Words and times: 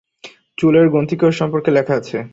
চুলের 0.57 0.85
গ্রন্থিকোষ 0.89 1.33
সম্পর্কে 1.37 1.69
লেখা 1.71 1.93
আছে। 1.95 2.17